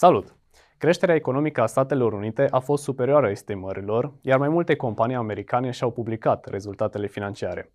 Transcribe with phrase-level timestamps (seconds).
[0.00, 0.36] Salut!
[0.76, 5.90] Creșterea economică a Statelor Unite a fost superioară estimărilor, iar mai multe companii americane și-au
[5.90, 7.72] publicat rezultatele financiare.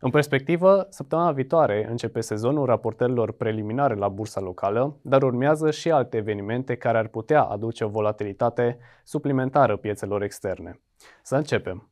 [0.00, 6.16] În perspectivă, săptămâna viitoare începe sezonul raportărilor preliminare la bursa locală, dar urmează și alte
[6.16, 10.80] evenimente care ar putea aduce o volatilitate suplimentară piețelor externe.
[11.22, 11.90] Să începem!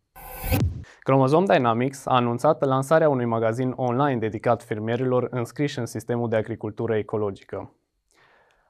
[1.00, 6.96] Chromosome Dynamics a anunțat lansarea unui magazin online dedicat fermierilor înscriși în sistemul de agricultură
[6.96, 7.72] ecologică.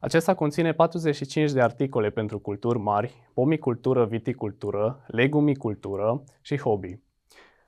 [0.04, 6.98] Acesta conține 45 de articole pentru culturi mari, pomicultură, viticultură, legumicultură și hobby.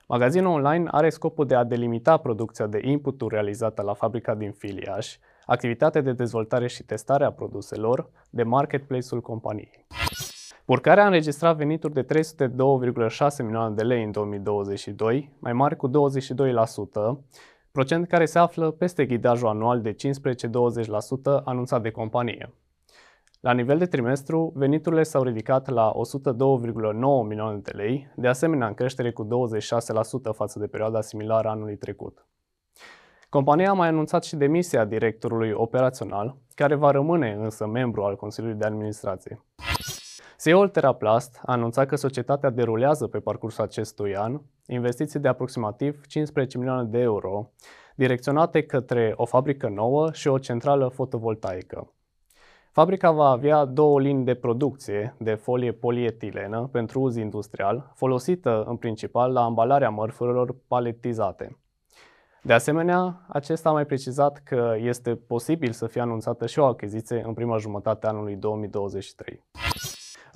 [0.07, 5.17] Magazinul online are scopul de a delimita producția de inputuri realizată la fabrica din Filiaș,
[5.45, 9.85] activitatea de dezvoltare și testare a produselor, de marketplace-ul companiei.
[10.65, 12.07] Purcarea a înregistrat venituri de 302,6
[13.43, 15.93] milioane de lei în 2022, mai mari cu 22%,
[17.77, 19.95] procent care se află peste ghidajul anual de 15-20%
[21.43, 22.53] anunțat de companie.
[23.39, 25.93] La nivel de trimestru, veniturile s-au ridicat la 102,9
[27.27, 29.29] milioane de lei, de asemenea în creștere cu 26%
[30.33, 32.25] față de perioada similară anului trecut.
[33.29, 38.59] Compania a mai anunțat și demisia directorului operațional, care va rămâne însă membru al Consiliului
[38.59, 39.43] de Administrație.
[40.43, 46.57] CEO-ul Teraplast a anunțat că societatea derulează pe parcursul acestui an investiții de aproximativ 15
[46.57, 47.51] milioane de euro,
[47.95, 51.93] direcționate către o fabrică nouă și o centrală fotovoltaică.
[52.71, 58.75] Fabrica va avea două linii de producție de folie polietilenă pentru uz industrial, folosită în
[58.75, 61.57] principal la ambalarea mărfurilor paletizate.
[62.41, 67.23] De asemenea, acesta a mai precizat că este posibil să fie anunțată și o achiziție
[67.25, 69.43] în prima jumătate a anului 2023.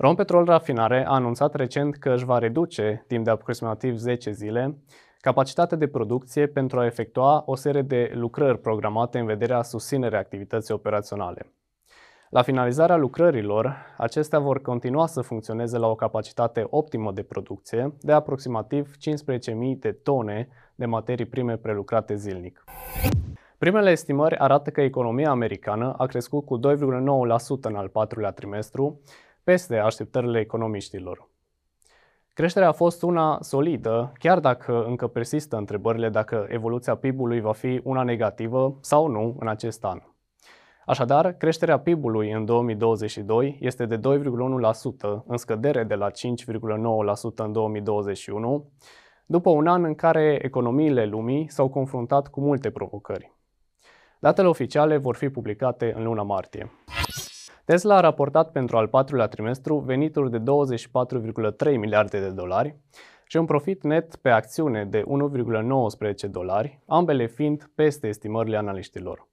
[0.02, 4.76] Rompetrol Rafinare a anunțat recent că își va reduce, timp de aproximativ 10 zile,
[5.20, 10.74] capacitatea de producție pentru a efectua o serie de lucrări programate în vederea susținerii activității
[10.74, 11.52] operaționale.
[12.30, 18.12] La finalizarea lucrărilor, acestea vor continua să funcționeze la o capacitate optimă de producție de
[18.12, 22.64] aproximativ 15.000 de tone de materii prime prelucrate zilnic.
[23.58, 26.76] Primele estimări arată că economia americană a crescut cu 2,9%
[27.60, 29.00] în al patrulea trimestru,
[29.44, 31.30] peste așteptările economiștilor.
[32.34, 37.80] Creșterea a fost una solidă, chiar dacă încă persistă întrebările dacă evoluția PIB-ului va fi
[37.84, 40.02] una negativă sau nu în acest an.
[40.86, 44.00] Așadar, creșterea PIB-ului în 2022 este de 2,1%,
[45.26, 46.14] în scădere de la 5,9%
[47.36, 48.70] în 2021,
[49.26, 53.32] după un an în care economiile lumii s-au confruntat cu multe provocări.
[54.18, 56.70] Datele oficiale vor fi publicate în luna martie.
[57.72, 62.76] Tesla a raportat pentru al patrulea trimestru venituri de 24,3 miliarde de dolari
[63.26, 65.02] și un profit net pe acțiune de
[66.26, 69.28] 1,19 dolari, ambele fiind peste estimările analiștilor.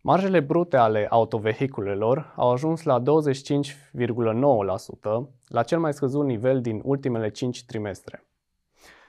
[0.00, 3.04] Marjele brute ale autovehiculelor au ajuns la 25,9%,
[5.48, 8.25] la cel mai scăzut nivel din ultimele 5 trimestre.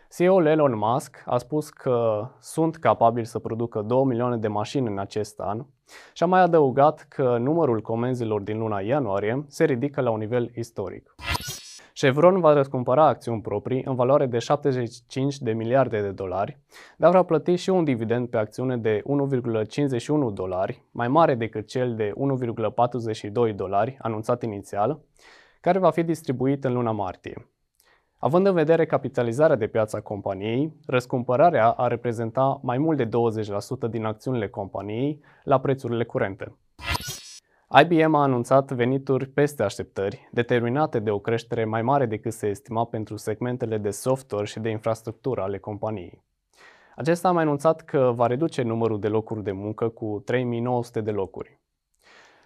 [0.09, 4.99] CEO-ul Elon Musk a spus că sunt capabili să producă 2 milioane de mașini în
[4.99, 5.65] acest an
[6.13, 10.51] și a mai adăugat că numărul comenzilor din luna ianuarie se ridică la un nivel
[10.55, 11.15] istoric.
[11.93, 16.57] Chevron va răscumpăra acțiuni proprii în valoare de 75 de miliarde de dolari,
[16.97, 19.01] dar va plăti și un dividend pe acțiune de
[20.29, 22.13] 1,51 dolari, mai mare decât cel de
[23.49, 24.99] 1,42 dolari anunțat inițial,
[25.61, 27.47] care va fi distribuit în luna martie.
[28.19, 33.89] Având în vedere capitalizarea de piață a companiei, răscumpărarea ar reprezenta mai mult de 20%
[33.89, 36.57] din acțiunile companiei la prețurile curente.
[37.81, 42.85] IBM a anunțat venituri peste așteptări, determinate de o creștere mai mare decât se estima
[42.85, 46.23] pentru segmentele de software și de infrastructură ale companiei.
[46.95, 51.11] Acesta a mai anunțat că va reduce numărul de locuri de muncă cu 3900 de
[51.11, 51.59] locuri.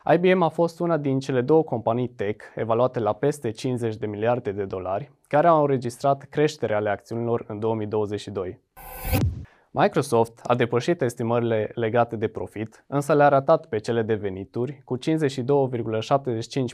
[0.06, 4.52] IBM a fost una din cele două companii tech evaluate la peste 50 de miliarde
[4.52, 8.60] de dolari, care au înregistrat creștere ale acțiunilor în 2022.
[9.72, 14.98] Microsoft a depășit estimările legate de profit, însă le-a ratat pe cele de venituri cu
[14.98, 15.04] 52,75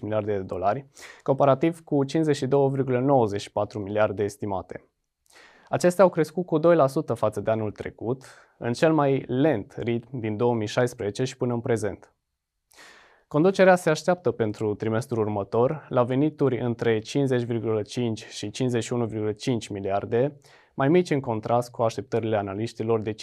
[0.01, 0.85] miliarde de dolari,
[1.23, 2.13] comparativ cu 52,94
[3.73, 4.89] miliarde estimate.
[5.69, 6.61] Acestea au crescut cu 2%
[7.13, 8.23] față de anul trecut,
[8.57, 12.11] în cel mai lent ritm din 2016 și până în prezent.
[13.29, 17.03] Conducerea se așteaptă pentru trimestrul următor la venituri între 50,5
[18.29, 20.39] și 51,5 miliarde,
[20.73, 23.17] mai mici în contrast cu așteptările analiștilor de 52,4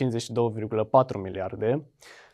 [1.23, 1.85] miliarde,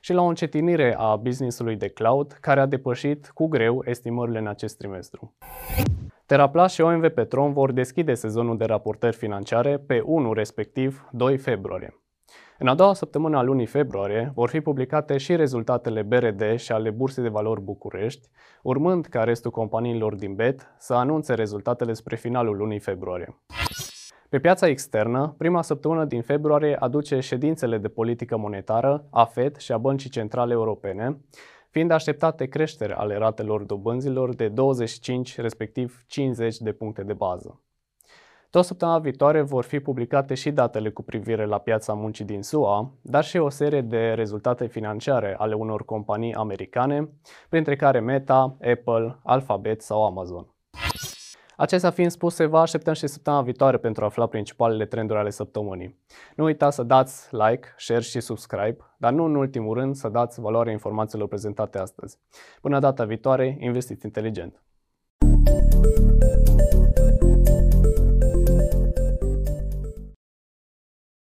[0.01, 4.47] și la o încetinire a businessului de cloud, care a depășit cu greu estimările în
[4.47, 5.35] acest trimestru.
[6.27, 12.01] Teraplas și OMV Petrom vor deschide sezonul de raportări financiare pe 1, respectiv 2 februarie.
[12.63, 16.91] În a doua săptămână a lunii februarie vor fi publicate și rezultatele BRD și ale
[16.91, 18.29] Bursei de Valori București,
[18.63, 23.37] urmând ca restul companiilor din BET să anunțe rezultatele spre finalul lunii februarie.
[24.29, 29.73] Pe piața externă, prima săptămână din februarie aduce ședințele de politică monetară a Fed și
[29.73, 31.21] a Băncii Centrale Europene,
[31.71, 37.61] fiind așteptate creșteri ale ratelor dobânzilor de 25, respectiv 50 de puncte de bază.
[38.51, 42.93] Tot săptămâna viitoare vor fi publicate și datele cu privire la piața muncii din SUA,
[43.03, 47.09] dar și o serie de rezultate financiare ale unor companii americane,
[47.49, 50.55] printre care Meta, Apple, Alphabet sau Amazon.
[51.57, 55.99] Acestea fiind spuse, vă așteptăm și săptămâna viitoare pentru a afla principalele trenduri ale săptămânii.
[56.37, 60.41] Nu uitați să dați like, share și subscribe, dar nu în ultimul rând să dați
[60.41, 62.19] valoarea informațiilor prezentate astăzi.
[62.61, 64.63] Până data viitoare, investiți inteligent!